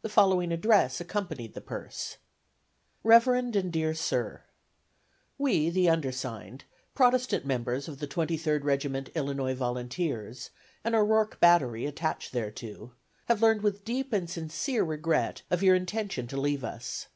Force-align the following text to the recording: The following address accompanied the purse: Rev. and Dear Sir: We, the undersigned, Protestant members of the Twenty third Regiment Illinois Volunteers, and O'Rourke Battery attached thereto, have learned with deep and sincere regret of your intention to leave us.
The 0.00 0.08
following 0.08 0.52
address 0.52 1.02
accompanied 1.02 1.52
the 1.52 1.60
purse: 1.60 2.16
Rev. 3.04 3.28
and 3.28 3.70
Dear 3.70 3.92
Sir: 3.92 4.44
We, 5.36 5.68
the 5.68 5.86
undersigned, 5.86 6.64
Protestant 6.94 7.44
members 7.44 7.86
of 7.86 7.98
the 7.98 8.06
Twenty 8.06 8.38
third 8.38 8.64
Regiment 8.64 9.10
Illinois 9.14 9.52
Volunteers, 9.52 10.48
and 10.82 10.94
O'Rourke 10.94 11.40
Battery 11.40 11.84
attached 11.84 12.32
thereto, 12.32 12.94
have 13.26 13.42
learned 13.42 13.60
with 13.60 13.84
deep 13.84 14.14
and 14.14 14.30
sincere 14.30 14.82
regret 14.82 15.42
of 15.50 15.62
your 15.62 15.74
intention 15.74 16.26
to 16.28 16.40
leave 16.40 16.64
us. 16.64 17.08